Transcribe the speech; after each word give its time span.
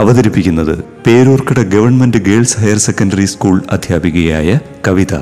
അവതരിപ്പിക്കുന്നത് 0.00 0.72
Peroorkada 1.04 1.60
government 1.74 2.18
girls 2.26 2.58
higher 2.62 2.78
secondary 2.86 3.26
school 3.34 3.56
അധ്യാപികയായ 3.76 4.58
കവിത 4.86 5.12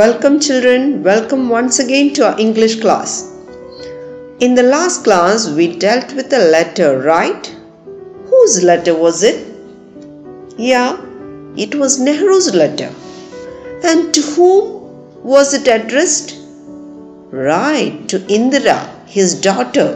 Welcome, 0.00 0.36
children. 0.40 1.02
Welcome 1.02 1.48
once 1.48 1.78
again 1.78 2.12
to 2.14 2.26
our 2.28 2.38
English 2.38 2.74
class. 2.80 3.10
In 4.40 4.54
the 4.54 4.64
last 4.64 5.04
class, 5.04 5.48
we 5.58 5.66
dealt 5.78 6.12
with 6.18 6.32
a 6.32 6.50
letter, 6.54 6.88
right? 7.00 7.44
Whose 8.30 8.62
letter 8.62 8.94
was 8.96 9.22
it? 9.22 9.38
Yeah, 10.70 10.90
it 11.56 11.74
was 11.74 12.00
Nehru's 12.00 12.54
letter. 12.54 12.90
And 13.84 14.12
to 14.14 14.22
whom 14.32 14.64
was 15.24 15.54
it 15.54 15.68
addressed? 15.68 16.30
Right, 17.52 17.96
to 18.08 18.18
Indira, 18.38 18.78
his 19.09 19.41
daughter. 19.41 19.89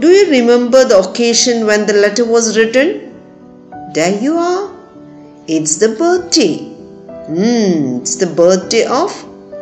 Do 0.00 0.08
you 0.08 0.30
remember 0.30 0.84
the 0.84 0.98
occasion 0.98 1.66
when 1.66 1.86
the 1.86 1.94
letter 1.94 2.24
was 2.24 2.56
written? 2.56 2.88
There 3.94 4.16
you 4.20 4.36
are. 4.36 4.70
It's 5.48 5.76
the 5.76 5.88
birthday. 5.88 6.58
Hmm, 7.26 7.98
it's 8.00 8.16
the 8.16 8.28
birthday 8.28 8.84
of 8.84 9.12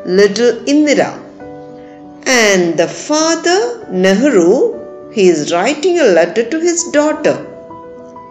little 0.04 0.52
Indira. 0.72 1.10
And 2.26 2.78
the 2.78 2.86
father, 2.86 3.86
Nehru, 3.90 5.10
he 5.12 5.28
is 5.28 5.52
writing 5.52 5.98
a 5.98 6.04
letter 6.04 6.48
to 6.48 6.60
his 6.60 6.84
daughter. 6.92 7.36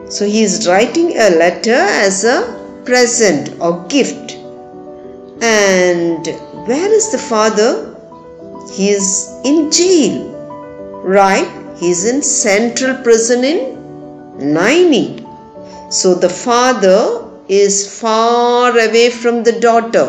So 0.10 0.26
he 0.26 0.44
is 0.44 0.68
writing 0.68 1.12
a 1.18 1.32
letter 1.32 1.82
as 2.06 2.24
a 2.24 2.38
present 2.86 3.50
or 3.60 3.84
gift. 3.88 4.34
And 5.42 6.26
where 6.68 6.94
is 6.94 7.12
the 7.12 7.18
father? 7.18 7.89
He 8.72 8.90
is 8.90 9.30
in 9.44 9.72
jail. 9.72 10.30
Right? 11.04 11.50
He 11.78 11.92
is 11.92 12.06
in 12.06 12.22
central 12.22 12.96
prison 13.04 13.44
in 13.44 13.60
Naini. 14.38 15.26
So 15.92 16.14
the 16.14 16.30
father 16.30 17.26
is 17.48 18.00
far 18.00 18.72
away 18.72 19.10
from 19.10 19.44
the 19.44 19.60
daughter. 19.60 20.08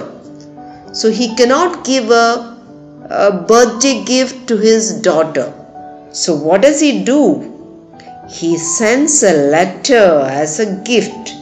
So 0.92 1.10
he 1.10 1.34
cannot 1.36 1.84
give 1.84 2.10
a, 2.10 2.58
a, 3.08 3.44
birthday 3.46 4.04
gift 4.04 4.46
to 4.48 4.56
his 4.56 5.00
daughter. 5.00 5.52
So 6.12 6.34
what 6.34 6.62
does 6.62 6.80
he 6.80 7.04
do? 7.04 7.46
He 8.28 8.58
sends 8.58 9.22
a 9.22 9.32
letter 9.32 10.20
as 10.26 10.60
a 10.60 10.76
gift 10.82 11.32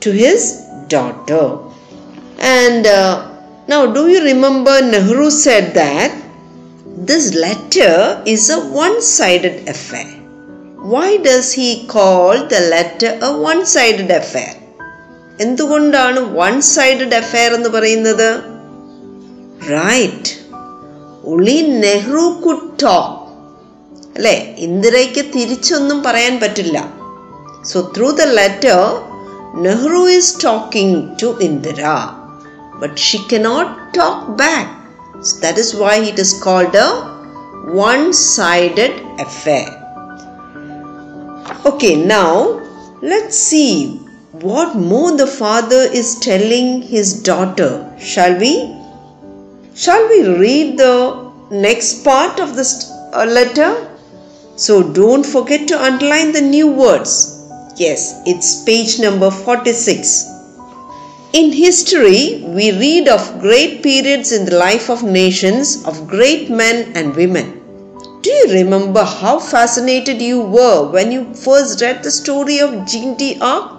to 0.00 0.10
his 0.10 0.66
daughter. 0.88 1.58
And 2.40 2.86
uh, 2.86 3.27
now, 3.68 3.86
do 3.86 4.08
you 4.08 4.20
remember 4.24 4.74
Nehru 4.82 5.30
said 5.30 5.74
that 5.74 6.12
this 7.08 7.34
letter 7.34 8.22
is 8.26 8.48
a 8.50 8.60
one 8.84 9.02
sided 9.02 9.68
affair? 9.68 10.06
Why 10.92 11.18
does 11.18 11.52
he 11.52 11.86
call 11.86 12.46
the 12.46 12.60
letter 12.74 13.10
a 13.22 13.30
one 13.50 13.62
sided 13.66 14.10
affair? 14.20 14.54
എന്തുകൊണ്ടാണ് 15.44 16.20
one 16.38 16.54
sided 16.76 17.16
affair 17.18 17.50
എന്ന് 17.56 17.68
പറയുന്നത് 17.68 18.28
right 19.74 20.30
ഒളി 21.32 21.58
Nehru 21.84 22.24
could 22.44 22.64
talk 22.82 23.14
അല്ലെ 24.16 24.36
ഇന്ദിരയ്ക്ക് 24.66 25.24
തിരിച്ചൊന്നും 25.34 25.98
പറയാൻ 26.06 26.36
പറ്റില്ല 26.40 26.78
so 27.72 27.80
through 27.96 28.08
the 28.22 28.26
letter 28.40 28.80
Nehru 29.66 30.02
is 30.16 30.32
talking 30.46 30.98
to 31.22 31.30
Indira 31.48 31.82
but 32.80 32.98
she 32.98 33.18
cannot 33.26 33.92
talk 33.94 34.36
back. 34.36 34.74
So 35.20 35.40
that 35.40 35.58
is 35.58 35.74
why 35.74 35.96
it 35.96 36.18
is 36.18 36.40
called 36.42 36.74
a 36.74 37.18
one 37.72 38.12
sided 38.12 39.02
affair. 39.18 39.74
Okay, 41.66 41.96
now 41.96 42.60
let's 43.02 43.36
see 43.36 43.98
what 44.32 44.76
more 44.76 45.16
the 45.16 45.26
father 45.26 45.82
is 46.00 46.18
telling 46.20 46.82
his 46.82 47.22
daughter. 47.22 47.92
Shall 47.98 48.38
we? 48.38 48.74
Shall 49.74 50.08
we 50.08 50.28
read 50.38 50.78
the 50.78 51.32
next 51.50 52.04
part 52.04 52.38
of 52.40 52.54
this 52.54 52.90
uh, 53.12 53.24
letter? 53.24 53.88
So 54.56 54.82
don't 54.92 55.24
forget 55.24 55.68
to 55.68 55.82
underline 55.82 56.32
the 56.32 56.40
new 56.40 56.70
words. 56.70 57.48
Yes, 57.76 58.20
it's 58.26 58.64
page 58.64 58.98
number 58.98 59.30
46. 59.30 60.37
In 61.34 61.52
history, 61.52 62.42
we 62.46 62.72
read 62.72 63.06
of 63.06 63.38
great 63.38 63.82
periods 63.82 64.32
in 64.32 64.46
the 64.46 64.56
life 64.56 64.88
of 64.88 65.02
nations, 65.02 65.84
of 65.84 66.08
great 66.08 66.48
men 66.48 66.96
and 66.96 67.14
women. 67.14 67.60
Do 68.22 68.30
you 68.30 68.54
remember 68.54 69.04
how 69.04 69.38
fascinated 69.38 70.22
you 70.22 70.40
were 70.40 70.90
when 70.90 71.12
you 71.12 71.34
first 71.34 71.82
read 71.82 72.02
the 72.02 72.10
story 72.10 72.60
of 72.60 72.86
Jean 72.86 73.14
d'Arc? 73.18 73.70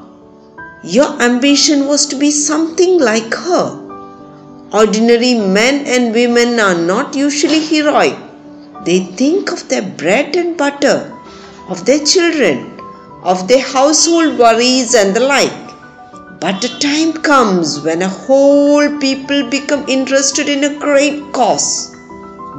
Your 0.84 1.20
ambition 1.20 1.88
was 1.88 2.06
to 2.08 2.16
be 2.18 2.30
something 2.30 3.00
like 3.00 3.34
her. 3.34 4.70
Ordinary 4.72 5.34
men 5.34 5.88
and 5.88 6.14
women 6.14 6.60
are 6.60 6.78
not 6.80 7.16
usually 7.16 7.66
heroic. 7.66 8.16
They 8.86 9.00
think 9.00 9.52
of 9.52 9.68
their 9.70 9.81
bread 9.81 10.36
and 10.36 10.56
butter, 10.56 11.12
of 11.68 11.84
their 11.88 12.06
children, 12.06 12.80
of 13.24 13.48
their 13.48 13.64
household 13.64 14.38
worries 14.38 14.94
and 14.94 15.16
the 15.16 15.22
like. 15.22 15.59
But 16.41 16.61
the 16.61 16.69
time 16.79 17.22
comes 17.22 17.81
when 17.81 18.01
a 18.01 18.07
whole 18.07 18.97
people 19.00 19.50
become 19.50 19.83
interested 19.89 20.47
in 20.47 20.63
a 20.63 20.79
great 20.79 21.33
cause. 21.33 21.94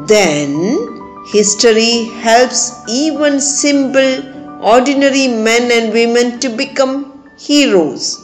Then 0.07 1.23
history 1.33 2.05
helps 2.21 2.73
even 2.89 3.41
simple, 3.41 4.63
ordinary 4.63 5.29
men 5.29 5.71
and 5.73 5.95
women 5.95 6.39
to 6.41 6.51
become 6.51 7.27
heroes. 7.39 8.19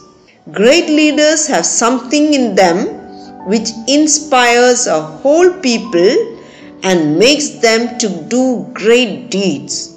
Great 0.53 0.89
leaders 0.89 1.47
have 1.47 1.65
something 1.65 2.35
in 2.35 2.55
them 2.55 2.87
which 3.47 3.71
inspires 3.89 4.87
a 4.87 5.01
whole 5.01 5.53
people 5.61 6.37
and 6.83 7.19
makes 7.19 7.49
them 7.49 7.97
to 7.99 8.09
do 8.29 8.69
great 8.75 9.31
deeds. 9.31 9.97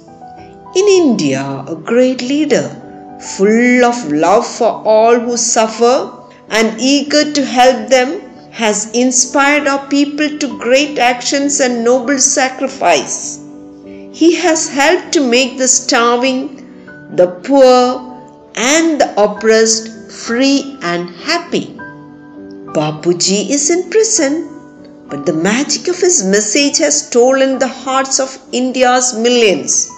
In 0.74 0.86
India, 0.86 1.64
a 1.68 1.74
great 1.74 2.22
leader, 2.22 2.79
full 3.20 3.84
of 3.84 4.10
love 4.10 4.46
for 4.46 4.82
all 4.84 5.18
who 5.18 5.36
suffer 5.36 6.12
and 6.48 6.80
eager 6.80 7.32
to 7.32 7.44
help 7.44 7.88
them, 7.88 8.20
has 8.50 8.90
inspired 8.92 9.66
our 9.68 9.86
people 9.88 10.38
to 10.38 10.58
great 10.58 10.98
actions 10.98 11.60
and 11.60 11.84
noble 11.84 12.18
sacrifice. 12.18 13.38
He 14.12 14.34
has 14.36 14.68
helped 14.68 15.12
to 15.12 15.20
make 15.26 15.56
the 15.56 15.68
starving, 15.68 16.56
the 17.14 17.28
poor, 17.44 18.10
and 18.56 19.00
the 19.00 19.22
oppressed 19.22 20.10
free 20.10 20.76
and 20.82 21.08
happy. 21.10 21.76
Bapuji 22.74 23.50
is 23.50 23.70
in 23.70 23.88
prison, 23.90 25.06
but 25.08 25.26
the 25.26 25.32
magic 25.32 25.88
of 25.88 25.98
his 25.98 26.24
message 26.24 26.78
has 26.78 27.06
stolen 27.06 27.58
the 27.58 27.68
hearts 27.68 28.18
of 28.18 28.36
India's 28.52 29.14
millions. 29.14 29.90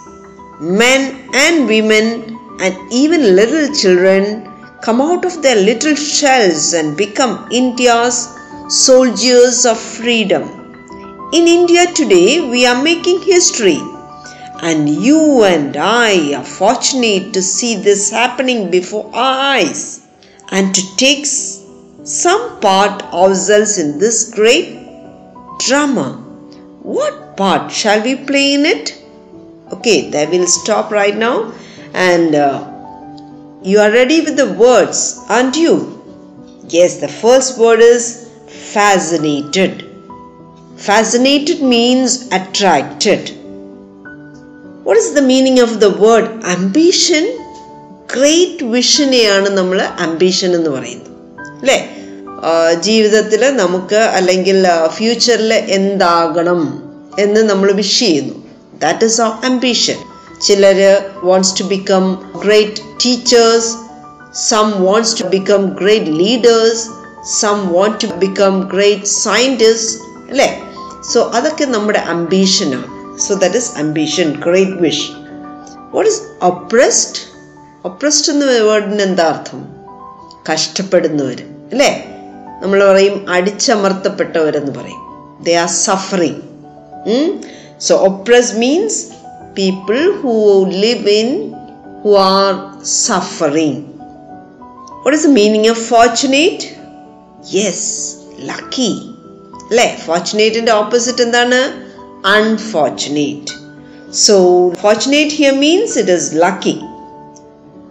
Men 0.60 1.28
and 1.34 1.66
women 1.66 2.38
and 2.62 2.92
even 2.92 3.34
little 3.36 3.74
children 3.74 4.48
come 4.82 5.00
out 5.00 5.24
of 5.24 5.42
their 5.42 5.56
little 5.56 5.96
shells 5.96 6.72
and 6.74 6.96
become 6.96 7.48
India's 7.50 8.18
soldiers 8.68 9.66
of 9.66 9.78
freedom. 9.78 10.44
In 11.32 11.48
India 11.48 11.86
today, 11.92 12.40
we 12.48 12.64
are 12.66 12.80
making 12.82 13.20
history, 13.22 13.80
and 14.60 14.88
you 14.88 15.42
and 15.44 15.76
I 15.76 16.34
are 16.34 16.44
fortunate 16.44 17.32
to 17.34 17.42
see 17.42 17.74
this 17.74 18.10
happening 18.10 18.70
before 18.70 19.06
our 19.12 19.56
eyes 19.56 20.06
and 20.50 20.72
to 20.74 20.96
take 20.96 21.26
some 21.26 22.60
part 22.60 23.02
ourselves 23.12 23.78
in 23.78 23.98
this 23.98 24.32
great 24.34 24.78
drama. 25.66 26.12
What 26.82 27.36
part 27.36 27.72
shall 27.72 28.02
we 28.02 28.14
play 28.16 28.54
in 28.54 28.66
it? 28.66 29.02
Okay, 29.72 30.10
there 30.10 30.28
we'll 30.28 30.46
stop 30.46 30.92
right 30.92 31.16
now, 31.16 31.52
and 31.94 32.34
uh, 32.34 32.68
you 33.62 33.78
are 33.78 33.90
ready 33.90 34.20
with 34.20 34.36
the 34.36 34.52
words, 34.54 34.98
aren't 35.28 35.56
you? 35.56 35.74
Yes, 36.68 36.98
the 36.98 37.08
first 37.08 37.58
word 37.58 37.80
is 37.80 38.04
fascinated. 38.72 39.86
Fascinated 40.78 41.62
means 41.62 42.28
attracted. 42.30 43.22
What 44.86 45.00
is 45.02 45.12
the 45.18 45.22
meaning 45.24 45.60
of 45.60 45.74
the 45.82 45.88
word 46.02 46.30
ambition 46.54 47.24
great 48.14 48.64
വിഷനെയാണ് 48.72 49.48
നമ്മൾ 49.58 49.78
ambition 50.06 50.50
എന്ന് 50.58 50.70
പറയുന്നത് 50.70 51.10
അല്ലേ 51.60 51.78
ജീവിതത്തിൽ 52.80 53.42
നമുക്ക് 53.60 54.00
അല്ലെങ്കിൽ 54.18 54.58
ഫ്യൂച്ചറിൽ 54.96 55.52
എന്താകണം 55.78 56.62
എന്ന് 57.18 57.40
നമ്മൾ 57.50 57.68
വിഷ് 57.80 57.98
ചെയ്യുന്നു 58.04 58.34
ദാറ്റ് 58.84 59.06
ഇസ് 59.10 59.20
ആ 59.26 59.28
അംബീഷൻ 59.50 59.98
ചിലർ 60.46 60.78
wants 61.28 61.54
to 61.58 61.64
become 61.72 62.04
great 62.44 62.82
teachers 63.04 63.70
some 64.48 64.68
wants 64.86 65.14
to 65.20 65.24
become 65.34 65.62
great 65.80 66.12
leaders 66.22 66.84
some 67.40 67.58
want 67.74 67.98
to 68.04 68.08
become 68.22 68.54
great 68.74 69.10
scientist 69.24 69.92
അല്ലേ? 70.30 70.48
സോ 71.10 71.18
അതൊക്കെ 71.38 71.66
നമ്മുടെ 71.74 72.00
അംബീഷനാണ് 72.14 72.88
so 73.24 73.34
that 73.42 73.60
is 73.62 73.70
ambition 73.82 74.28
great 74.46 74.78
wish 74.86 75.06
what 75.94 76.08
is 76.12 76.22
oppressed 76.50 77.20
oppressed 77.88 78.30
എന്ന 78.32 78.44
വേർഡിന് 78.70 79.02
എന്താ 79.08 79.24
അർത്ഥം? 79.32 79.60
കഷ്ടപ്പെടുന്നവർ 80.50 81.38
അല്ലേ? 81.72 81.90
നമ്മൾ 82.62 82.78
പറയും 82.90 83.16
അടിച്ചമർത്തപ്പെട്ടവരെന്ന് 83.36 84.72
പറയും. 84.80 85.02
They 85.46 85.54
are 85.64 85.70
suffering 85.86 86.40
so 87.86 87.92
oppress 88.08 88.54
means 88.62 89.00
people 89.57 89.99
who 90.21 90.33
live 90.85 91.13
in 91.21 91.29
who 92.03 92.13
are 92.29 92.49
suffering 93.03 93.79
what 95.03 95.15
is 95.19 95.25
the 95.29 95.33
meaning 95.41 95.69
of 95.75 95.83
fortunate 95.93 96.67
yes 97.59 97.87
lucky 98.51 98.91
അല്ലേ 99.69 99.87
ഫോർച്ചുനേറ്റിന്റെ 100.05 100.73
ഓപ്പോസിറ്റ് 100.83 101.23
എന്താണ് 101.27 101.61
unfortunate 102.35 103.55
so 104.25 104.35
fortunate 104.83 105.35
here 105.41 105.55
means 105.65 105.97
it 106.03 106.15
is 106.19 106.29
lucky 106.45 106.77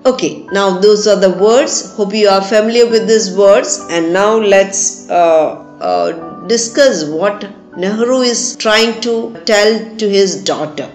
Okay, 0.05 0.46
now 0.52 0.78
those 0.78 1.08
are 1.08 1.19
the 1.19 1.32
words. 1.32 1.96
Hope 1.96 2.14
you 2.14 2.28
are 2.28 2.43
familiar 2.43 2.88
with 2.88 3.08
these 3.08 3.37
words. 3.37 3.70
And 3.90 4.12
now 4.12 4.37
let's 4.37 5.11
uh, 5.11 5.46
uh, 5.81 6.46
discuss 6.46 7.06
what 7.06 7.38
Nehru 7.76 8.20
is 8.20 8.55
trying 8.56 9.00
to 9.00 9.14
tell 9.44 9.73
to 9.96 10.08
his 10.08 10.44
daughter. 10.44 10.88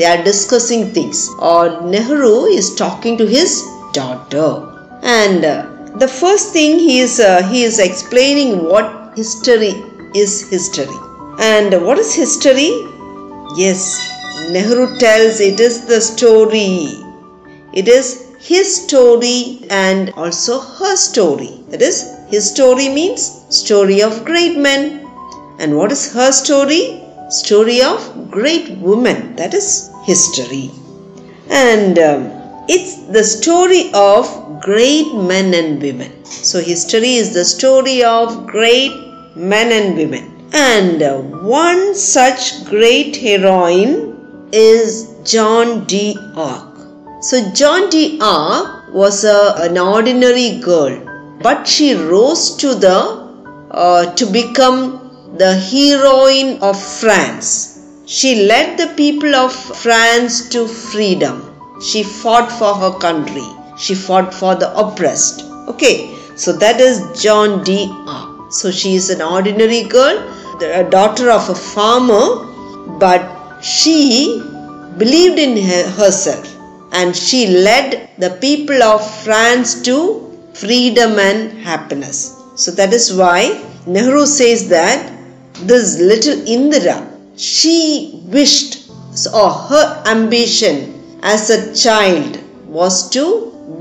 They 0.00 0.06
are 0.06 0.24
discussing 0.24 0.94
things, 0.94 1.28
or 1.38 1.82
Nehru 1.82 2.46
is 2.46 2.74
talking 2.74 3.18
to 3.18 3.26
his 3.26 3.62
daughter. 3.92 4.52
And 5.02 5.44
uh, 5.44 5.98
the 6.02 6.08
first 6.08 6.54
thing 6.54 6.78
he 6.78 7.00
is 7.00 7.20
uh, 7.20 7.42
he 7.48 7.64
is 7.64 7.78
explaining 7.78 8.64
what 8.64 9.12
history 9.14 9.74
is 10.14 10.48
history. 10.48 10.96
And 11.38 11.84
what 11.84 11.98
is 11.98 12.14
history? 12.14 12.70
Yes, 13.58 13.82
Nehru 14.54 14.86
tells 15.04 15.38
it 15.40 15.60
is 15.60 15.84
the 15.92 16.00
story. 16.00 17.04
It 17.74 17.86
is 17.86 18.34
his 18.40 18.74
story 18.82 19.66
and 19.68 20.14
also 20.16 20.60
her 20.60 20.96
story. 20.96 21.52
That 21.68 21.82
is, 21.82 22.16
his 22.30 22.50
story 22.50 22.88
means 22.88 23.44
story 23.50 24.00
of 24.00 24.24
great 24.24 24.56
men. 24.56 25.06
And 25.58 25.76
what 25.76 25.92
is 25.92 26.10
her 26.14 26.32
story? 26.32 27.02
Story 27.28 27.82
of 27.82 28.30
great 28.30 28.70
women. 28.78 29.36
That 29.36 29.52
is 29.54 29.89
history. 30.04 30.70
And 31.48 31.98
um, 31.98 32.40
it's 32.68 33.06
the 33.06 33.24
story 33.24 33.90
of 33.92 34.60
great 34.60 35.14
men 35.14 35.54
and 35.54 35.82
women. 35.82 36.24
So, 36.24 36.60
history 36.60 37.14
is 37.14 37.34
the 37.34 37.44
story 37.44 38.02
of 38.04 38.46
great 38.46 38.92
men 39.34 39.72
and 39.72 39.96
women. 39.96 40.48
And 40.52 41.02
uh, 41.02 41.18
one 41.18 41.94
such 41.94 42.64
great 42.66 43.16
heroine 43.16 44.48
is 44.52 45.14
John 45.24 45.84
D. 45.84 46.16
Arc. 46.36 46.78
So, 47.22 47.52
John 47.52 47.90
D. 47.90 48.18
Arc 48.20 48.92
was 48.92 49.24
a, 49.24 49.54
an 49.58 49.78
ordinary 49.78 50.58
girl, 50.60 51.38
but 51.42 51.66
she 51.66 51.94
rose 51.94 52.56
to 52.56 52.74
the 52.74 53.20
uh, 53.70 54.14
to 54.14 54.26
become 54.26 55.36
the 55.36 55.54
heroine 55.54 56.60
of 56.60 56.80
France. 56.80 57.69
She 58.12 58.30
led 58.46 58.76
the 58.76 58.88
people 58.96 59.36
of 59.36 59.52
France 59.54 60.48
to 60.48 60.66
freedom. 60.66 61.36
She 61.80 62.02
fought 62.02 62.50
for 62.50 62.74
her 62.74 62.98
country. 62.98 63.46
She 63.78 63.94
fought 63.94 64.34
for 64.34 64.56
the 64.56 64.76
oppressed. 64.76 65.42
Okay, 65.68 66.16
so 66.34 66.52
that 66.52 66.80
is 66.80 67.22
John 67.22 67.62
D. 67.62 67.88
R. 68.08 68.50
So 68.50 68.72
she 68.72 68.96
is 68.96 69.10
an 69.10 69.22
ordinary 69.22 69.84
girl, 69.84 70.18
the 70.58 70.80
a 70.80 70.90
daughter 70.90 71.30
of 71.30 71.48
a 71.48 71.54
farmer, 71.54 72.98
but 72.98 73.62
she 73.62 74.42
believed 74.98 75.38
in 75.38 75.56
her, 75.68 75.88
herself 75.90 76.56
and 76.92 77.14
she 77.14 77.46
led 77.46 78.10
the 78.18 78.30
people 78.40 78.82
of 78.82 79.08
France 79.22 79.80
to 79.82 79.96
freedom 80.54 81.20
and 81.20 81.52
happiness. 81.58 82.36
So 82.56 82.72
that 82.72 82.92
is 82.92 83.14
why 83.14 83.62
Nehru 83.86 84.26
says 84.26 84.68
that 84.70 85.12
this 85.54 86.00
little 86.00 86.34
Indira, 86.56 87.09
she 87.39 87.77
wished 88.37 88.73
or 89.41 89.49
her 89.69 89.85
ambition 90.15 90.75
as 91.33 91.43
a 91.49 91.59
child 91.83 92.31
was 92.79 92.95
to 93.15 93.25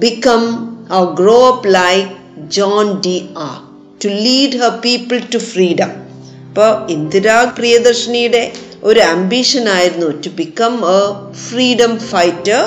become 0.06 0.46
or 0.90 1.04
grow 1.20 1.40
up 1.52 1.64
like 1.80 2.08
John 2.48 3.00
D. 3.00 3.32
Arc, 3.34 3.62
to 4.00 4.08
lead 4.08 4.54
her 4.62 4.72
people 4.88 5.20
to 5.34 5.40
freedom. 5.52 5.92
അപ്പോൾ 6.48 6.72
ഇന്ദിരാ 6.94 7.38
പ്രിയദർശിനിയുടെ 7.56 8.42
ഒരു 8.88 9.00
ambition 9.14 9.64
ആയിരുന്നു 9.76 10.08
to 10.24 10.30
become 10.40 10.74
a 10.96 11.00
freedom 11.46 11.94
fighter 12.12 12.60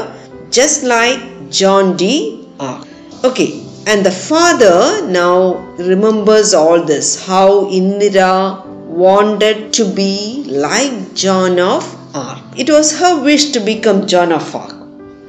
just 0.57 0.83
like 0.83 1.21
John 1.49 1.85
D. 1.97 2.03
Arc. 2.59 2.83
Okay, 3.23 3.49
and 3.85 4.05
the 4.05 4.11
father 4.11 4.75
now 5.07 5.35
remembers 5.77 6.53
all 6.53 6.81
this 6.83 7.07
how 7.25 7.65
Indira 7.79 8.31
wanted 8.92 9.72
to 9.74 9.84
be 9.94 10.44
like 10.46 11.14
John 11.14 11.58
of 11.58 11.84
Arc. 12.14 12.42
It 12.56 12.70
was 12.70 12.98
her 12.98 13.22
wish 13.22 13.50
to 13.52 13.60
become 13.60 14.06
John 14.06 14.32
of 14.32 14.54
Arc. 14.54 14.74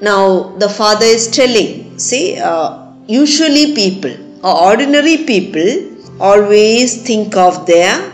Now 0.01 0.55
the 0.57 0.69
father 0.69 1.05
is 1.05 1.27
telling, 1.29 1.97
see, 1.97 2.37
uh, 2.39 2.91
usually 3.07 3.73
people 3.73 4.15
ordinary 4.43 5.17
people 5.25 5.89
always 6.19 7.01
think 7.03 7.35
of 7.35 7.65
their 7.65 8.11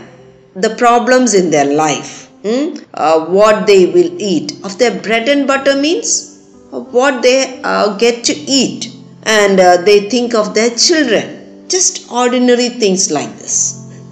the 0.54 0.74
problems 0.76 1.34
in 1.34 1.50
their 1.50 1.64
life, 1.64 2.28
hmm? 2.42 2.76
uh, 2.94 3.26
what 3.26 3.66
they 3.66 3.86
will 3.86 4.12
eat. 4.20 4.52
Of 4.64 4.78
their 4.78 5.00
bread 5.00 5.28
and 5.28 5.46
butter 5.46 5.76
means 5.76 6.30
what 6.70 7.22
they 7.22 7.60
uh, 7.62 7.96
get 7.96 8.24
to 8.24 8.32
eat 8.32 8.94
and 9.24 9.60
uh, 9.60 9.76
they 9.78 10.08
think 10.08 10.34
of 10.34 10.54
their 10.54 10.70
children 10.70 11.68
just 11.68 12.10
ordinary 12.10 12.68
things 12.68 13.10
like 13.10 13.30
this 13.38 13.56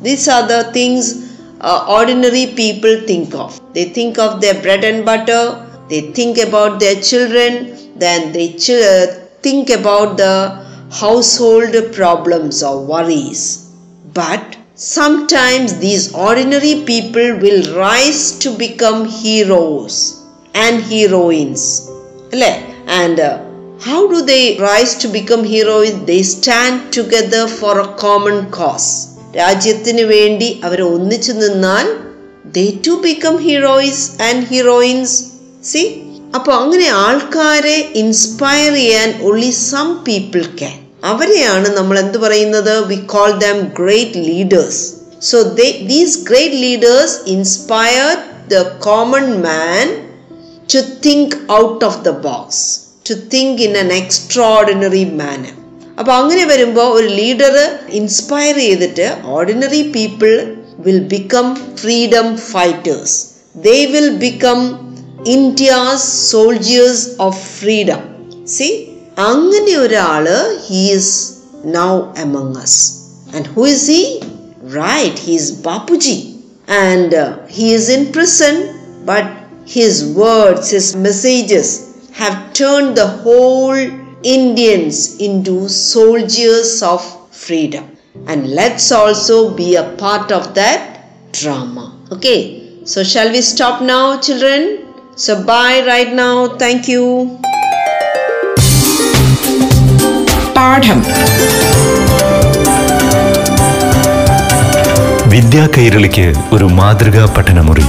these 0.03 0.29
are 0.29 0.47
the 0.47 0.71
things 0.73 1.28
uh, 1.61 1.87
ordinary 1.88 2.47
people 2.55 3.00
think 3.07 3.35
of. 3.35 3.61
They 3.75 3.87
think 3.87 4.19
of 4.19 4.41
their 4.41 4.61
bread 4.62 4.85
and 4.85 5.05
butter, 5.05 5.67
they 5.88 6.12
think 6.12 6.38
about 6.38 6.81
their 6.81 7.00
children, 7.00 7.99
then 7.99 8.33
they 8.33 8.53
ch- 8.53 8.71
uh, 8.71 9.07
think 9.43 9.71
about 9.71 10.17
the 10.17 10.65
household 10.93 11.75
problems 11.93 12.62
or 12.62 12.85
worries. 12.85 13.73
But 14.12 14.57
sometimes 14.75 15.79
these 15.79 16.15
ordinary 16.15 16.85
people 16.85 17.38
will 17.38 17.77
rise 17.77 18.38
to 18.41 18.57
become 18.57 19.07
heroes 19.07 20.25
and 20.55 20.83
heroines. 20.83 21.91
And 22.87 23.21
uh, 23.21 23.45
how 23.81 24.09
do 24.09 24.25
they 24.25 24.59
rise 24.59 24.95
to 24.97 25.09
become 25.09 25.45
heroes? 25.45 26.05
They 26.05 26.23
stand 26.23 26.93
together 26.93 27.47
for 27.47 27.81
a 27.81 27.95
common 27.97 28.50
cause 28.50 29.08
രാജ്യത്തിന് 29.37 30.03
വേണ്ടി 30.03 30.61
അവർ 30.63 30.83
ഒന്നിച്ചു 30.83 31.33
നിന്നാൽ 31.33 31.87
they 32.53 32.79
to 32.87 32.91
become 32.91 33.37
heroes 33.37 34.23
and 34.23 34.47
heroines 34.47 35.25
see 35.63 35.83
അപ്പോൾ 36.35 36.55
അങ്ങനെ 36.55 36.89
ആൾക്കാരെ 36.89 37.93
inspire 37.95 38.75
ചെയ്യാൻ 38.75 39.21
only 39.23 39.51
some 39.51 39.95
people 40.05 40.43
can 40.61 40.77
അവരെയാണ് 41.05 41.69
നമ്മൾ 41.69 41.99
എന്ത് 41.99 42.19
പറയുന്നത്? 42.19 42.87
We 42.87 42.97
call 43.07 43.31
them 43.31 43.61
great 43.61 44.15
leaders 44.15 44.95
so 45.21 45.43
they 45.43 45.73
these 45.73 46.25
great 46.25 46.55
leaders 46.55 47.17
inspire 47.27 48.13
the 48.49 48.63
common 48.79 49.43
man 49.43 49.87
to 50.69 50.83
think 50.83 51.35
out 51.49 51.83
of 51.83 52.05
the 52.05 52.13
box, 52.13 52.49
to 53.05 53.15
think 53.15 53.61
in 53.61 53.75
an 53.77 53.91
extraordinary 53.91 55.05
manner. 55.05 55.58
അപ്പോൾ 55.99 56.14
അങ്ങനെ 56.14 56.45
വരുമ്പോൾ 56.45 56.88
ഒരു 56.93 57.09
leader 57.19 57.55
inspire 57.93 58.57
ചെയ്തിട്ട് 58.59 59.07
ordinary 59.37 59.83
people 59.93 60.33
will 60.87 61.00
become 61.14 61.47
freedom 61.81 62.28
fighters 62.50 63.17
they 63.64 63.78
will 63.87 64.11
become 64.19 64.61
India's 65.28 66.07
soldiers 66.31 67.07
of 67.21 67.40
freedom 67.59 68.02
see 68.49 68.69
അങ്ങനെ 69.28 69.75
ഒരാൾ 69.78 70.26
he's 70.69 71.14
now 71.76 71.93
among 72.19 72.59
us 72.59 72.81
and 73.35 73.49
who 73.57 73.64
is 73.67 73.87
he 73.90 74.02
right 74.78 75.21
he's 75.26 75.50
Bapuji 75.67 76.19
and 76.83 77.23
he's 77.59 77.90
in 77.90 78.05
prison 78.12 78.57
but 79.05 79.28
his 79.71 79.97
words 80.19 80.71
his 80.75 80.97
messages 80.99 81.73
have 82.21 82.37
turn 82.61 82.85
the 82.95 83.05
whole 83.17 83.81
Indians 84.24 85.20
into 85.20 85.70
soldiers 85.70 86.82
of 86.82 87.02
freedom. 87.32 87.86
And 88.28 88.52
let's 88.52 88.92
also 88.92 89.54
be 89.54 89.75
a 89.75 89.88
part 90.04 90.32
of 90.32 90.54
that 90.56 91.32
drama. 91.32 91.86
Okay, 92.12 92.40
so 92.86 93.04
shall 93.04 93.32
we 93.32 93.42
stop 93.42 93.82
now, 93.82 94.20
children? 94.20 94.62
So, 95.16 95.44
bye 95.44 95.84
right 95.86 96.13
now. 96.13 96.58
Thank 96.58 96.88
you. 96.88 97.40
പാഠം 100.58 101.00
വിദ്യാ 105.34 105.63
കൈരളിക്ക് 105.75 106.25
ഒരു 106.56 106.68
മാതൃകാ 106.80 107.24
പഠനമുറി 107.36 107.86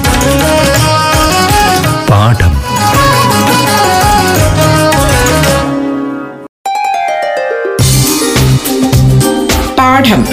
പാഠം. 9.99 10.25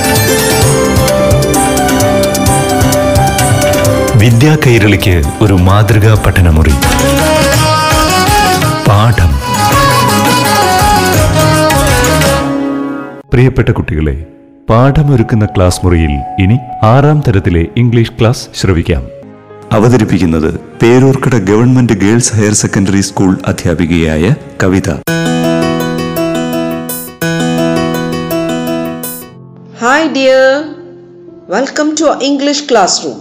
വിദ്യാ 4.18 4.56
കൈരളിക്ക് 4.66 5.23
ഒരു 5.42 5.54
മാതൃകാ 5.54 6.25
പഠനമുറി. 6.26 6.70
പാഠം. 8.88 9.32
പ്രിയപ്പെട്ട 13.32 13.68
കുട്ടികളെ 13.68 14.25
പാഠമൊരുക്കുന്ന 14.70 15.46
ക്ലാസ് 15.46 15.80
മുറിയിൽ 15.85 16.14
ഇനി 16.38 16.58
ആറാം 16.82 17.23
തരത്തിലെ 17.28 17.66
ഇംഗ്ലീഷ് 17.76 18.12
ക്ലാസ് 18.20 18.46
ശ്രവിക്കാം. 18.61 19.02
അവതരിപ്പിക്കുന്നത് 19.73 20.61
Peroorkada 20.82 21.35
government 21.35 21.92
girls 21.92 22.37
higher 22.37 22.52
secondary 22.52 23.00
school 23.00 23.38
അധ്യാപികയായ 23.46 24.35
Kavitha. 24.62 24.90
Hi, 29.86 30.12
dear. 30.12 30.75
Welcome 31.48 31.96
to 31.98 32.10
our 32.10 32.22
English 32.22 32.68
classroom. 32.68 33.20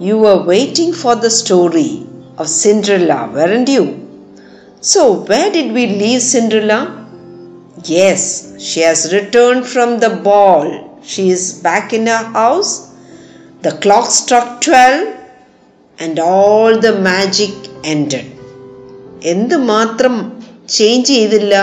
You 0.00 0.18
were 0.18 0.42
waiting 0.42 0.92
for 0.92 1.14
the 1.14 1.30
story 1.30 2.06
of 2.36 2.48
Cinderella, 2.48 3.30
weren't 3.32 3.68
you? 3.68 3.84
So, 4.80 5.24
where 5.24 5.50
did 5.52 5.72
we 5.72 5.86
leave 5.86 6.20
Cinderella? 6.20 7.08
Yes, 7.84 8.60
she 8.60 8.80
has 8.80 9.12
returned 9.12 9.66
from 9.66 10.00
the 10.00 10.10
ball. 10.10 11.00
She 11.02 11.30
is 11.30 11.60
back 11.62 11.92
in 11.92 12.06
her 12.06 12.24
house. 12.40 12.92
The 13.62 13.78
clock 13.78 14.10
struck 14.10 14.60
12 14.60 15.16
and 16.00 16.18
all 16.18 16.78
the 16.78 16.98
magic 17.00 17.54
ended. 17.84 18.26
എന്ത് 19.32 19.54
മാത്രം 19.72 20.14
change 20.76 21.08
ചെയ്തില്ല 21.12 21.54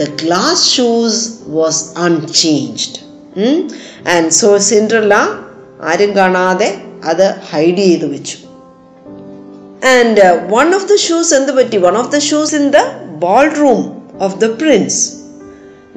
the 0.00 0.08
glass 0.22 0.58
shoes 0.74 1.16
was 1.58 1.76
unchanged 2.06 2.94
Hmm? 3.38 3.58
and 4.12 4.26
so 4.40 4.48
cinderella 4.70 5.22
ആരും 5.90 6.12
കാണാതെ 6.18 6.68
അത് 7.10 7.26
hide 7.50 7.82
ചെയ്ത് 7.88 8.06
വെച്ചു 8.14 8.38
and 9.94 10.16
uh, 10.18 10.30
one 10.60 10.70
of 10.78 10.82
the 10.90 10.98
shoes 11.04 11.28
എന്ത് 11.38 11.52
പറ്റി 11.58 11.78
one 11.88 11.96
of 12.00 12.08
the 12.14 12.20
shoes 12.28 12.50
in 12.58 12.64
the 12.76 12.82
ballroom 13.22 13.82
of 14.26 14.32
the 14.42 14.50
prince 14.62 14.96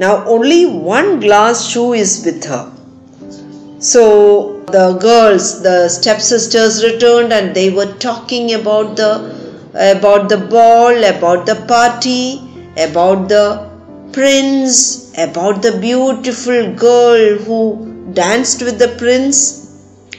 now 0.03 0.13
only 0.36 0.62
one 0.95 1.10
glass 1.25 1.57
shoe 1.72 1.89
is 2.03 2.13
with 2.25 2.43
her 2.51 2.63
so 3.91 4.03
the 4.75 4.86
girls 5.07 5.45
the 5.67 5.77
stepsisters 5.98 6.75
returned 6.88 7.31
and 7.38 7.48
they 7.60 7.69
were 7.77 7.91
talking 8.07 8.45
about 8.60 8.89
the 9.01 9.12
about 9.95 10.24
the 10.33 10.41
ball 10.55 10.95
about 11.15 11.41
the 11.51 11.57
party 11.75 12.24
about 12.88 13.22
the 13.33 13.45
prince 14.12 15.12
about 15.18 15.62
the 15.62 15.78
beautiful 15.80 16.74
girl 16.74 17.38
who 17.46 17.60
danced 18.12 18.62
with 18.62 18.78
the 18.78 18.92
prince 19.02 19.38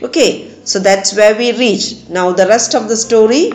okay 0.01 0.51
so 0.63 0.79
that's 0.79 1.15
where 1.15 1.35
we 1.35 1.51
reach. 1.57 2.07
now 2.09 2.31
the 2.31 2.47
rest 2.47 2.75
of 2.75 2.87
the 2.87 2.97
story 2.97 3.51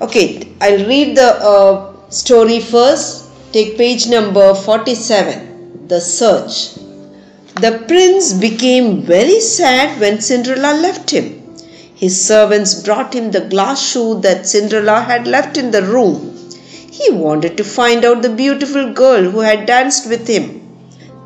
okay 0.00 0.52
i'll 0.60 0.86
read 0.86 1.16
the 1.16 1.30
uh, 1.52 2.10
story 2.10 2.60
first 2.60 3.30
take 3.52 3.76
page 3.76 4.08
number 4.08 4.54
47 4.54 5.88
the 5.88 6.00
search 6.00 6.76
the 7.64 7.82
prince 7.88 8.34
became 8.34 9.00
very 9.00 9.40
sad 9.40 9.98
when 9.98 10.20
Cinderella 10.20 10.78
left 10.78 11.10
him. 11.10 11.56
His 11.94 12.22
servants 12.22 12.82
brought 12.82 13.14
him 13.14 13.30
the 13.30 13.48
glass 13.48 13.82
shoe 13.82 14.20
that 14.20 14.46
Cinderella 14.46 15.00
had 15.00 15.26
left 15.26 15.56
in 15.56 15.70
the 15.70 15.82
room. 15.82 16.45
He 16.98 17.10
wanted 17.10 17.56
to 17.58 17.64
find 17.64 18.04
out 18.04 18.22
the 18.22 18.36
beautiful 18.42 18.92
girl 18.92 19.30
who 19.30 19.40
had 19.40 19.66
danced 19.66 20.08
with 20.08 20.26
him. 20.26 20.44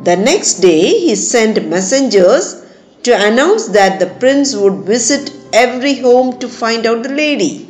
The 0.03 0.17
next 0.17 0.55
day, 0.55 0.99
he 0.99 1.15
sent 1.15 1.69
messengers 1.69 2.65
to 3.05 3.12
announce 3.29 3.69
that 3.69 4.00
the 4.00 4.09
prince 4.23 4.55
would 4.57 4.85
visit 4.95 5.33
every 5.53 5.95
home 5.95 6.39
to 6.41 6.49
find 6.49 6.87
out 6.87 7.05
the 7.05 7.15
lady. 7.15 7.69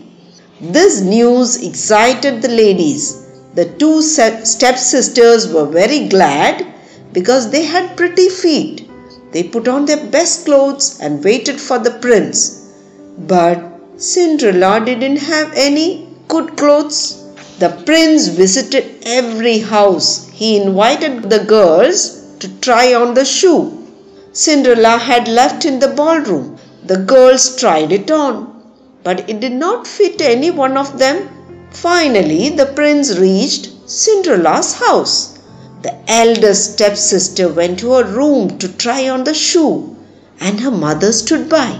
This 0.60 1.00
news 1.02 1.62
excited 1.66 2.40
the 2.40 2.48
ladies. 2.48 3.26
The 3.54 3.66
two 3.66 4.00
stepsisters 4.02 5.52
were 5.52 5.66
very 5.66 6.08
glad 6.08 6.66
because 7.12 7.50
they 7.50 7.64
had 7.64 7.96
pretty 7.96 8.28
feet. 8.28 8.88
They 9.32 9.42
put 9.42 9.68
on 9.68 9.84
their 9.84 10.06
best 10.06 10.46
clothes 10.46 10.98
and 11.00 11.22
waited 11.22 11.60
for 11.60 11.78
the 11.78 11.98
prince. 12.06 12.72
But 13.18 13.58
Cinderella 13.96 14.84
didn't 14.84 15.18
have 15.18 15.52
any 15.54 16.08
good 16.28 16.56
clothes. 16.56 17.19
The 17.60 17.68
prince 17.84 18.28
visited 18.28 18.86
every 19.04 19.58
house. 19.58 20.30
He 20.32 20.56
invited 20.56 21.28
the 21.28 21.40
girls 21.40 22.22
to 22.38 22.48
try 22.60 22.94
on 22.94 23.12
the 23.12 23.26
shoe. 23.26 23.86
Cinderella 24.32 24.96
had 24.96 25.28
left 25.28 25.66
in 25.66 25.78
the 25.78 25.88
ballroom. 25.88 26.56
The 26.86 26.96
girls 26.96 27.56
tried 27.56 27.92
it 27.92 28.10
on, 28.10 28.62
but 29.04 29.28
it 29.28 29.40
did 29.40 29.52
not 29.52 29.86
fit 29.86 30.22
any 30.22 30.50
one 30.50 30.78
of 30.78 30.98
them. 30.98 31.28
Finally, 31.70 32.48
the 32.48 32.64
prince 32.64 33.18
reached 33.18 33.68
Cinderella's 33.84 34.72
house. 34.72 35.38
The 35.82 35.94
eldest 36.08 36.72
stepsister 36.72 37.52
went 37.52 37.80
to 37.80 37.92
her 37.92 38.04
room 38.04 38.56
to 38.56 38.68
try 38.68 39.10
on 39.10 39.24
the 39.24 39.34
shoe, 39.34 39.94
and 40.40 40.60
her 40.60 40.70
mother 40.70 41.12
stood 41.12 41.50
by. 41.50 41.78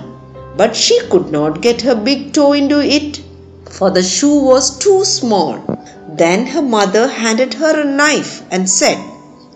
But 0.58 0.76
she 0.76 1.00
could 1.08 1.32
not 1.32 1.62
get 1.62 1.80
her 1.80 1.94
big 1.94 2.34
toe 2.34 2.52
into 2.52 2.80
it, 2.80 3.22
for 3.69 3.90
the 3.90 4.02
shoe 4.02 4.38
was 4.45 4.79
too 4.79 5.05
small. 5.05 5.61
Then 6.09 6.47
her 6.47 6.62
mother 6.62 7.09
handed 7.09 7.55
her 7.55 7.81
a 7.81 7.85
knife 7.85 8.43
and 8.50 8.69
said, 8.69 8.99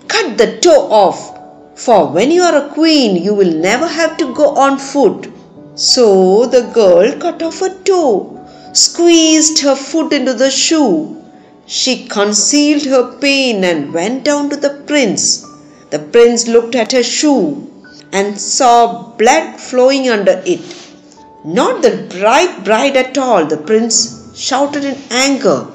Cut 0.09 0.37
the 0.37 0.59
toe 0.59 0.91
off, 0.91 1.39
for 1.75 2.09
when 2.09 2.31
you 2.31 2.43
are 2.43 2.67
a 2.67 2.69
queen, 2.75 3.23
you 3.23 3.35
will 3.35 3.53
never 3.53 3.87
have 3.87 4.17
to 4.19 4.35
go 4.35 4.55
on 4.57 4.79
foot. 4.79 5.33
So 5.75 6.47
the 6.47 6.63
girl 6.73 7.19
cut 7.19 7.43
off 7.43 7.61
her 7.61 7.75
toe, 7.83 8.47
squeezed 8.73 9.59
her 9.61 9.75
foot 9.75 10.13
into 10.13 10.35
the 10.35 10.51
shoe, 10.51 11.25
she 11.67 12.07
concealed 12.07 12.85
her 12.85 13.17
pain 13.19 13.65
and 13.65 13.95
went 13.95 14.23
down 14.23 14.51
to 14.51 14.57
the 14.57 14.83
prince. 14.87 15.47
The 15.91 15.99
prince 15.99 16.47
looked 16.47 16.75
at 16.75 16.93
her 16.93 17.03
shoe 17.03 17.71
and 18.13 18.39
saw 18.39 19.11
blood 19.17 19.59
flowing 19.59 20.09
under 20.11 20.43
it. 20.45 20.84
Not 21.47 21.83
the 21.83 22.09
bright 22.09 22.65
bride 22.65 22.97
at 22.97 23.19
all, 23.19 23.45
the 23.45 23.59
prince 23.59 24.33
shouted 24.35 24.83
in 24.83 24.97
anger. 25.11 25.67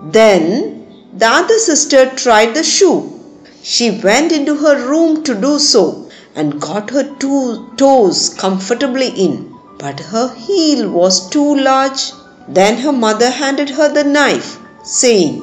Then 0.00 0.86
the 1.12 1.26
other 1.26 1.58
sister 1.58 2.06
tried 2.10 2.54
the 2.54 2.62
shoe. 2.62 3.12
She 3.60 3.90
went 3.90 4.30
into 4.30 4.54
her 4.54 4.88
room 4.88 5.24
to 5.24 5.34
do 5.34 5.58
so 5.58 6.08
and 6.36 6.60
got 6.60 6.90
her 6.90 7.12
two 7.16 7.72
toes 7.76 8.36
comfortably 8.38 9.08
in. 9.08 9.52
But 9.78 9.98
her 9.98 10.32
heel 10.32 10.88
was 10.90 11.28
too 11.28 11.56
large. 11.56 12.12
Then 12.46 12.76
her 12.82 12.92
mother 12.92 13.30
handed 13.30 13.70
her 13.70 13.92
the 13.92 14.04
knife 14.04 14.60
saying, 14.84 15.40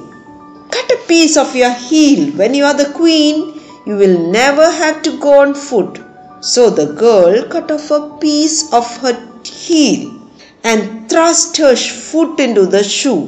Cut 0.72 0.92
a 0.92 1.04
piece 1.10 1.36
of 1.36 1.58
your 1.58 1.74
heel. 1.74 2.32
When 2.38 2.54
you 2.54 2.64
are 2.64 2.74
the 2.74 2.94
queen, 2.94 3.60
you 3.86 3.98
will 3.98 4.32
never 4.32 4.72
have 4.72 5.02
to 5.02 5.20
go 5.20 5.42
on 5.42 5.54
foot. 5.54 6.00
So 6.40 6.70
the 6.70 6.94
girl 6.94 7.44
cut 7.50 7.70
off 7.70 7.92
a 7.92 8.18
piece 8.22 8.72
of 8.72 8.86
her 9.00 9.33
heel 9.67 10.01
and 10.65 11.09
thrust 11.11 11.57
her 11.57 11.75
foot 11.77 12.41
into 12.41 12.67
the 12.67 12.85
shoe. 12.85 13.23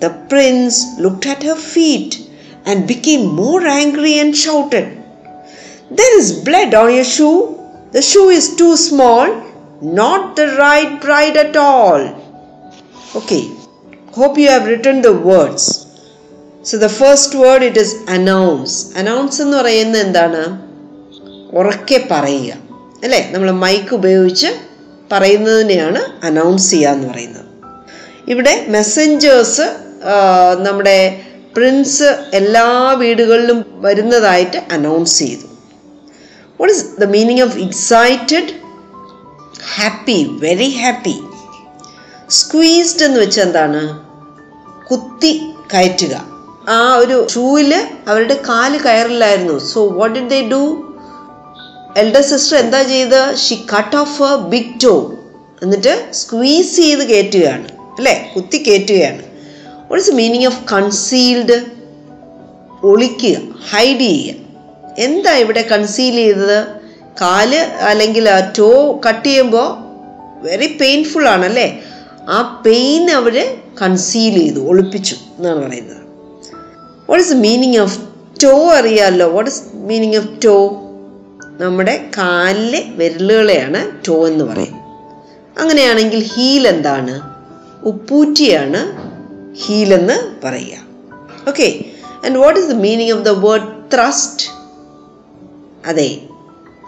The 0.00 0.10
prince 0.28 0.98
looked 0.98 1.26
at 1.26 1.42
her 1.42 1.56
feet 1.56 2.12
and 2.64 2.86
became 2.88 3.26
more 3.26 3.62
angry 3.66 4.18
and 4.18 4.36
shouted, 4.36 4.86
There 5.90 6.18
is 6.18 6.40
blood 6.48 6.72
on 6.74 6.94
your 6.94 7.04
shoe. 7.04 7.38
The 7.92 8.02
shoe 8.02 8.28
is 8.28 8.56
too 8.56 8.76
small, 8.76 9.26
not 9.82 10.36
the 10.36 10.48
right 10.64 11.00
bride 11.00 11.36
at 11.36 11.56
all. 11.56 12.02
Okay, 13.16 13.42
hope 14.12 14.38
you 14.38 14.48
have 14.48 14.66
written 14.66 15.02
the 15.02 15.16
words. 15.30 15.64
So 16.62 16.78
the 16.78 16.88
first 16.88 17.34
word 17.34 17.62
it 17.62 17.76
is 17.76 17.92
announce. 18.16 18.72
Announce 19.00 19.36
എന്ന് 19.44 19.56
പറയുന്നത് 19.60 20.00
എന്താണ് 20.06 20.42
ഉറക്കെ 21.58 21.98
പറയുക 22.12 22.58
അല്ലേ 23.04 23.20
നമ്മൾ 23.32 23.48
mic 23.64 23.92
ഉപയോഗിച്ച് 23.98 24.50
പറയുന്നതിനെയാണ് 25.11 26.25
announce 26.25 26.69
ചെയ്യുക 26.71 26.91
എന്ന് 26.91 27.07
പറയുന്നത്. 27.07 27.45
ഇവിടെ 28.27 28.65
മെസ്സഞ്ചേഴ്സ് 28.69 29.67
നമ്മുടെ 30.59 31.21
പ്രിൻസ് 31.57 32.09
എല്ലാ 32.33 32.91
വീടുകളിലും 32.91 33.65
വരുന്നതായിട്ട് 33.75 34.57
അനൗൺസ് 34.71 35.19
ചെയ്തു. 35.19 35.47
What 36.59 36.73
is 36.73 36.85
the 36.99 37.03
meaning 37.03 37.41
of 37.41 37.57
excited 37.57 38.51
happy 39.75 40.19
very 40.41 40.69
happy 40.69 41.15
squeezed 42.29 43.05
എന്ന് 43.05 43.19
വെച്ചാൽ 43.19 43.43
എന്താണ്? 43.43 43.81
കുത്തി 44.91 45.41
കയറ്റുക. 45.73 46.15
ആ 46.69 46.95
ഒരു 46.95 47.27
ഷൂവിൽ 47.33 47.71
അവരുടെ 48.07 48.41
കാൽ 48.49 48.77
കയറില്ലായിരുന്നു. 48.77 49.55
So 49.73 49.79
what 49.89 50.19
did 50.19 50.29
they 50.29 50.41
do 50.49 50.61
elder 52.01 52.23
sister 52.29 52.55
എന്താ 52.63 52.79
ചെയ്ത്? 52.93 53.19
She 53.43 53.55
cut 53.73 53.95
off 54.03 54.17
a 54.29 54.33
big 54.53 54.73
toe 54.83 54.95
എന്നിട്ട് 55.63 55.93
സ്ക്വീസ് 56.21 56.73
ചെയ്ത് 56.81 57.03
കയറ്റുകയാണ് 57.11 57.67
അല്ലേ? 57.97 58.15
കുത്തി 58.33 58.57
കയറ്റുകയാണ് 58.67 59.21
what 59.89 60.01
is 60.03 60.15
meaning 60.21 60.47
of 60.51 60.61
concealed 60.73 61.57
ഒളിക്കുക 62.91 63.35
hide 63.71 64.05
ചെയ്യുക. 64.09 64.41
എന്താ 65.05 65.31
ഇവിടെ 65.43 65.61
കൺസീൽ 65.73 66.15
ചെയ്തത്? 66.23 66.59
കാൽ 67.21 67.51
അല്ലെങ്കിൽ 67.89 68.25
ആ 68.35 68.39
ടോ 68.57 68.71
കട്ട് 69.05 69.27
ചെയ്യുമ്പോൾ 69.27 69.67
വെരി 70.47 70.67
പെയിൻഫുൾ 70.81 71.25
ആണല്ലേ 71.35 71.67
ആ 72.35 72.37
പെയിൻ 72.65 73.03
അവർ 73.19 73.35
കൺസീൽ 73.81 74.35
ചെയ്തു 74.41 74.61
ഒളിപ്പിച്ചു 74.71 75.15
എന്നാണ് 75.37 75.59
പറയുന്നത്. 75.65 76.01
What 77.09 77.23
is 77.25 77.37
meaning 77.45 77.79
of 77.85 77.97
toe 78.43 78.53
അറിയാമല്ലോ 78.79 79.27
what 79.35 79.51
is 79.51 79.61
meaning 79.91 80.17
of 80.21 80.29
toe 80.45 80.55
നമ്മുടെ 81.59 82.09
കാലിലെ 82.17 82.83
വിരലുകളെയാണ് 82.95 83.91
ടോ 84.07 84.27
എന്ന് 84.27 84.45
പറയും. 84.45 84.75
അങ്ങനെയാണെങ്കിൽ 85.59 86.23
ഹീൽ 86.23 86.67
എന്താണ്? 86.67 87.21
ഉപ്പൂറ്റിയാണ് 87.83 88.81
ഹീൽ 89.53 89.93
എന്ന് 89.93 90.45
പറയുക. 90.45 90.77
Okay 91.49 91.85
and 92.25 92.37
what 92.37 92.59
is 92.59 92.67
the 92.67 92.73
meaning 92.73 93.11
of 93.11 93.21
the 93.21 93.29
word 93.29 93.67
thrust 93.93 94.45
അതെ 95.87 96.21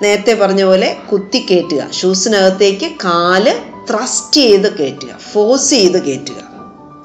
നേരത്തെ 0.01 0.33
പറഞ്ഞ 0.33 0.63
പോലെ 0.63 0.97
കുത്തി 1.11 1.45
കയറ്റുക 1.49 1.91
ഷൂസിനകത്തേക്ക് 1.91 2.91
കാൽ 3.05 3.61
ത്രസ്റ്റ് 3.89 4.41
ചെയ്ത് 4.41 4.77
കയറ്റുക 4.77 5.17
ഫോഴ്സ് 5.33 5.69
ചെയ്ത് 5.69 6.03
കയറ്റുക 6.03 6.41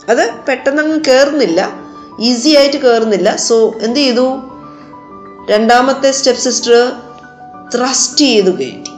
അത് 0.09 0.31
പെട്ടെന്നങ്ങ് 0.49 1.01
കയറുന്നില്ല 1.09 1.83
ഈസി 2.21 2.49
ആയിട്ട് 2.49 2.77
കയറുന്നില്ല 2.77 3.37
സോ 3.37 3.75
എന്ത് 3.81 4.01
ചെയ്തു? 4.01 4.39
രണ്ടാമത്തെ 5.51 6.11
സ്റ്റെപ്പ് 6.11 6.41
സിസ്റ്റർ 6.41 6.93
ത്രസ്റ്റ് 7.74 8.28
ചെയ്ത് 8.30 8.52
കയറ്റി 8.60 8.94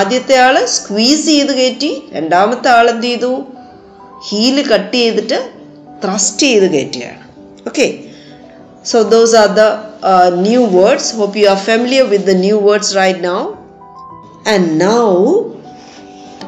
ആദ്യത്തെ 0.00 0.36
ആള് 0.46 0.62
സ്ക്വീസ് 0.76 1.26
ചെയ്ത് 1.32 1.52
കയറ്റി 1.60 1.90
രണ്ടാമത്തെ 2.16 2.70
ആൾ 2.78 2.88
എന്ത് 2.94 3.06
ചെയ്തു 3.10 3.32
ഹീല് 4.28 4.62
കട്ട് 4.72 4.96
ചെയ്തിട്ട് 5.02 5.38
ത്രസ്റ്റ് 6.04 6.46
ചെയ്ത് 6.46 6.66
കയറ്റുകയാണ് 6.76 7.22
okay 7.70 7.86
So 8.84 9.02
those 9.02 9.32
are 9.32 9.48
the 9.48 9.68
uh, 10.02 10.30
new 10.42 10.62
words. 10.68 11.12
Hope 11.12 11.36
you 11.36 11.48
are 11.48 11.56
familiar 11.56 12.06
with 12.06 12.26
the 12.26 12.34
new 12.34 12.58
words 12.58 12.94
right 12.94 13.18
now. 13.18 13.58
And 14.46 14.78
now, 14.78 15.06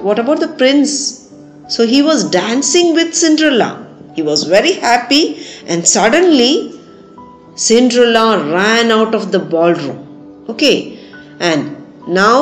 what 0.03 0.19
about 0.19 0.41
the 0.41 0.49
prince? 0.49 1.31
So 1.69 1.87
he 1.87 2.03
was 2.03 2.29
dancing 2.31 2.95
with 2.95 3.15
Cinderella. 3.15 3.87
He 4.15 4.23
was 4.23 4.45
very 4.45 4.73
happy, 4.73 5.23
and 5.67 5.89
suddenly 5.89 6.53
Cinderella 7.57 8.53
ran 8.53 8.91
out 8.91 9.15
of 9.15 9.33
the 9.33 9.39
ballroom. 9.39 10.45
Okay, 10.51 10.90
and 11.50 11.62
now 12.20 12.40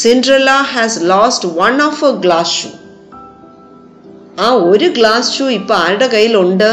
Cinderella 0.00 0.58
has 0.74 0.92
lost 1.12 1.42
one 1.64 1.78
of 1.86 1.94
her 2.02 2.12
glass 2.24 2.50
shoe. 2.58 2.76
ആ 4.40 4.48
ഒരു 4.70 4.88
glass 4.98 5.32
shoe 5.36 5.46
ഇപ്പൊ 5.48 5.74
ആരുടെ 5.74 6.06
കയ്യിലുണ്ട്? 6.06 6.68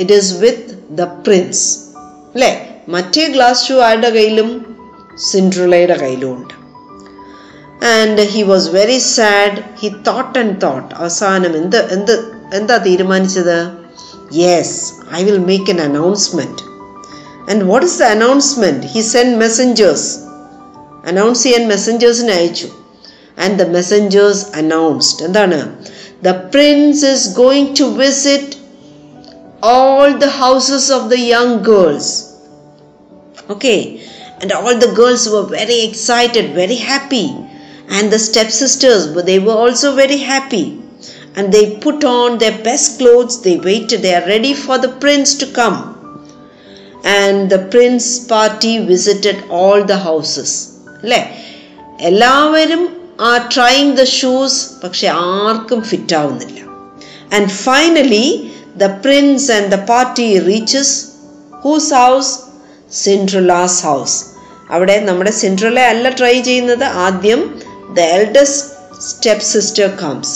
It 0.00 0.12
is 0.12 0.32
with 0.42 0.74
the 0.90 1.02
prince 1.26 1.64
അല്ലേ? 2.34 2.50
മറ്റേ 2.88 3.24
glass 3.36 3.64
shoe 3.68 3.76
ആരുടെ 3.88 4.10
കയ്യിലും? 4.10 4.50
സിൻഡ്രലയുടെ 5.30 5.96
കയ്യിലും 6.02 6.30
ഉണ്ട്. 6.34 6.54
And 7.94 8.26
he 8.34 8.42
was 8.42 8.68
very 8.68 8.98
sad 8.98 9.62
he 9.80 9.88
thought 10.08 10.38
and 10.38 10.56
thought 10.62 10.94
അവസാനം 10.94 11.56
എന്ത് 11.62 11.80
എന്ത് 11.96 12.14
എന്താ 12.54 12.76
തീരുമാനിച്ചത്? 12.76 13.58
Yes 14.44 14.92
I 15.14 15.24
will 15.30 15.42
make 15.50 15.70
an 15.70 15.82
announcement 15.90 16.65
and 17.51 17.65
what 17.71 17.85
is 17.89 17.97
the 18.03 18.07
announcement 18.17 18.87
he 18.93 19.03
send 19.13 19.35
messengers 19.43 20.07
announce 21.11 21.43
ചെയ്യാൻ 21.47 21.65
മെസ്സഞ്ചേഴ്സിനെ 21.73 22.33
അയച്ചു 22.39 22.69
ആൻഡ് 23.43 23.57
ദ 23.61 23.67
മെസ്സഞ്ചേഴ്സ് 23.77 24.43
അനൗൺസ്ഡ് 24.63 25.23
എന്താണ് 25.27 25.59
the 26.29 26.33
prince 26.55 27.03
is 27.13 27.27
going 27.43 27.71
to 27.81 27.87
visit 28.03 28.55
all 29.63 30.17
the 30.17 30.29
houses 30.29 30.89
of 30.89 31.09
the 31.09 31.19
young 31.19 31.61
girls. 31.61 32.05
Okay, 33.49 34.07
and 34.41 34.51
all 34.51 34.77
the 34.77 34.93
girls 34.95 35.29
were 35.29 35.45
very 35.45 35.85
excited, 35.85 36.55
very 36.55 36.75
happy, 36.75 37.27
and 37.89 38.11
the 38.11 38.17
stepsisters 38.19 39.13
they 39.23 39.39
were 39.39 39.53
also 39.53 39.95
very 39.95 40.17
happy, 40.17 40.81
and 41.35 41.53
they 41.53 41.77
put 41.77 42.03
on 42.03 42.37
their 42.37 42.57
best 42.63 42.97
clothes. 42.97 43.41
They 43.41 43.57
waited. 43.57 44.01
They 44.01 44.15
are 44.15 44.27
ready 44.27 44.53
for 44.53 44.77
the 44.77 44.89
prince 44.89 45.35
to 45.35 45.47
come, 45.47 45.94
and 47.14 47.48
the 47.52 47.56
prince 47.72 48.10
party 48.30 48.78
visited 48.78 49.42
all 49.50 49.82
the 49.82 49.92
houses 49.92 50.56
അല്ലേ? 51.02 51.20
എല്ലാവരും 52.00 52.82
ആ 53.20 53.48
trying 53.54 53.96
the 53.96 54.04
shoes 54.04 54.60
പക്ഷെ 54.84 55.08
ആർക്കും 55.08 55.82
fit 55.82 56.16
ആവുന്നില്ല. 56.16 56.60
And 57.32 57.48
finally 57.48 58.26
the 58.76 58.86
prince 59.04 59.52
and 59.52 59.70
the 59.70 59.78
party 59.92 60.38
reaches 60.38 60.96
whose 61.64 61.94
house 61.94 62.32
Cinderella's 63.04 63.82
house 63.82 64.16
അവിടെ 64.70 65.00
നമ്മുടെ 65.00 65.30
Cinderella 65.30 65.80
അല്ല 65.80 66.08
try 66.08 66.42
ചെയ്യുന്നത്. 66.42 66.84
ആദ്യം 67.06 67.60
the 67.94 68.00
eldest 68.00 68.64
step 69.08 69.44
sister 69.44 69.88
comes 70.02 70.34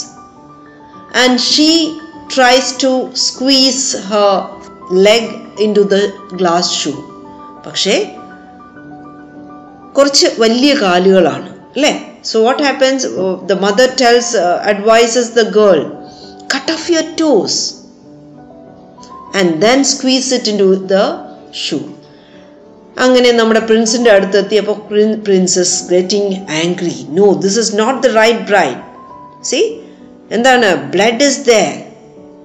and 1.23 1.39
she 1.39 1.69
tries 2.35 2.73
to 2.83 3.09
squeeze 3.27 3.97
her 4.09 4.60
leg 4.91 5.29
in 5.59 5.75
to 5.75 5.81
the 5.81 5.97
glass 6.35 6.71
shoe 6.73 6.93
പക്ഷേ 7.67 7.95
കുറച്ച് 9.93 10.27
വലിയ 10.37 10.73
കാലുകളാണ് 10.73 11.49
അല്ലേ? 11.75 12.21
So 12.23 12.43
what 12.43 12.63
happens 12.63 13.07
the 13.45 13.51
mother 13.59 13.89
tells 14.01 14.37
advises 14.37 15.31
the 15.31 15.41
girl 15.51 15.79
cut 16.55 16.71
off 16.71 16.91
your 16.91 17.15
toes 17.19 17.73
and 19.35 19.61
then 19.61 19.83
squeeze 19.83 20.33
it 20.33 20.49
in 20.49 20.57
to 20.57 20.75
the 20.87 20.99
shoe 21.53 21.79
അങ്ങനെ 22.97 23.31
നമ്മുടെ 23.31 23.59
പ്രിൻസിന്റെ 23.59 24.11
അടുത്ത് 24.11 24.37
എത്തിയപ്പോൾ 24.37 24.77
prince's 25.23 25.89
getting 25.89 26.33
angry 26.63 27.05
no 27.09 27.33
this 27.35 27.59
is 27.59 27.79
not 27.79 28.07
the 28.07 28.11
right 28.15 28.39
bride 28.39 28.79
see 29.43 29.61
എന്താണ്? 30.31 30.89
Blood 30.91 31.23
is 31.23 31.39
the 31.45 31.53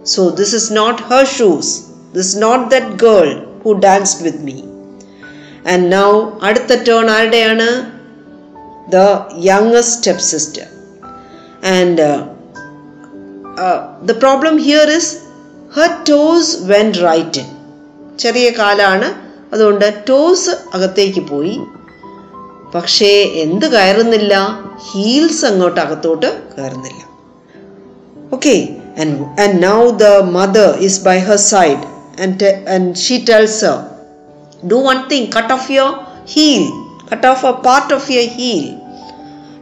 so 0.04 0.30
this 0.30 0.54
is 0.54 0.76
not 0.76 1.02
her 1.02 1.24
shoes 1.24 1.72
this 2.16 2.34
not 2.44 2.64
that 2.74 2.92
girl 3.06 3.28
who 3.64 3.72
danced 3.86 4.24
with 4.26 4.42
me 4.48 4.56
and 5.72 5.84
now 5.96 6.08
അടുത്ത 6.48 6.72
turn 6.88 7.06
ആരുടെയാണ്? 7.16 7.68
The 8.94 8.96
youngest 9.50 9.94
step 9.98 10.26
sister 10.32 10.66
and 11.74 12.08
the 14.08 14.18
problem 14.24 14.56
here 14.66 14.90
is 14.98 15.12
her 15.78 15.90
toes 16.10 16.52
when 16.72 16.90
right 17.06 17.40
in 17.42 17.48
ചെറിയ 18.24 18.46
കാലാണ്. 18.60 19.08
അതുകൊണ്ട് 19.54 19.86
toss 20.08 20.52
അകത്തേക്ക് 20.74 21.22
പോയി. 21.32 21.56
പക്ഷേ 22.74 23.10
എന്ത് 23.42 23.66
കയറുന്നില്ല? 23.74 24.34
Heels 24.88 25.44
അങ്ങോട്ട് 25.48 25.80
അകത്തോട്ട് 25.84 26.30
കയറുന്നില്ല. 26.54 27.02
Okay 28.36 28.54
and 29.42 29.56
now 29.66 29.78
the 30.04 30.08
mother 30.38 30.70
is 30.88 31.00
by 31.08 31.18
her 31.28 31.38
side 31.52 31.84
and, 32.18 32.38
te- 32.38 32.62
and 32.66 32.96
she 32.96 33.24
tells 33.24 33.60
her, 33.60 33.78
Do 34.66 34.78
one 34.78 35.08
thing, 35.08 35.30
cut 35.30 35.50
off 35.50 35.68
your 35.70 36.06
heel, 36.26 36.98
cut 37.08 37.24
off 37.24 37.44
a 37.44 37.54
part 37.54 37.92
of 37.92 38.08
your 38.10 38.28
heel. 38.28 38.78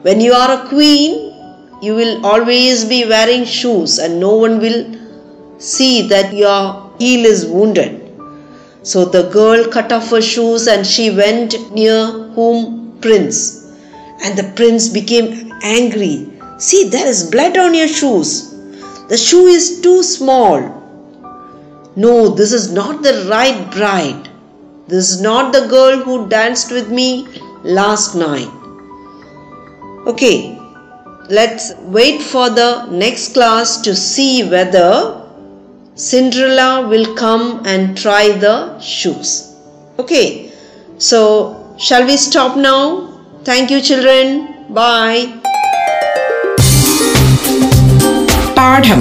When 0.03 0.21
you 0.21 0.33
are 0.33 0.64
a 0.64 0.69
queen, 0.69 1.35
you 1.83 1.95
will 1.95 2.25
always 2.25 2.85
be 2.85 3.05
wearing 3.05 3.45
shoes, 3.45 3.99
and 3.99 4.21
no 4.21 4.37
one 4.37 4.59
will 4.61 4.97
see 5.59 6.09
that 6.09 6.33
your 6.33 6.93
heel 6.99 7.25
is 7.25 7.47
wounded. 7.47 8.05
So 8.83 9.07
the 9.07 9.31
girl 9.31 9.67
cut 9.71 9.93
off 9.93 10.11
her 10.11 10.21
shoes 10.21 10.67
and 10.67 10.87
she 10.87 11.11
went 11.11 11.73
near 11.73 12.07
whom? 12.35 12.99
Prince. 13.01 13.64
And 14.23 14.37
the 14.38 14.53
prince 14.55 14.88
became 14.88 15.53
angry. 15.62 16.31
See, 16.59 16.88
there 16.90 17.07
is 17.07 17.31
blood 17.31 17.57
on 17.57 17.75
your 17.75 17.88
shoes. 17.88 18.51
The 19.09 19.17
shoe 19.17 19.47
is 19.47 19.81
too 19.81 20.03
small. 20.03 20.74
No, 21.96 22.28
this 22.28 22.52
is 22.52 22.72
not 22.72 23.02
the 23.02 23.26
right 23.30 23.70
bride. 23.70 24.28
This 24.88 25.11
is 25.11 25.20
not 25.20 25.52
the 25.52 25.66
girl 25.68 25.98
who 25.98 26.28
danced 26.28 26.70
with 26.72 26.90
me 26.90 27.26
last 27.62 28.14
night. 28.14 28.50
Okay, 30.07 30.59
let's 31.30 31.72
wait 31.83 32.20
for 32.20 32.50
the 32.50 32.87
next 32.90 33.33
class 33.33 33.80
to 33.83 33.94
see 33.94 34.48
whether 34.48 35.22
Cinderella 35.94 36.87
will 36.88 37.14
come 37.14 37.62
and 37.64 37.96
try 37.96 38.30
the 38.33 38.78
shoes. 38.80 39.54
Okay, 39.98 40.52
so 40.98 41.74
shall 41.78 42.04
we 42.04 42.16
stop 42.16 42.57
now? 42.57 43.20
Thank 43.44 43.70
you, 43.70 43.80
children. 43.80 44.66
Bye. 44.68 45.40
പാഠം 48.59 49.00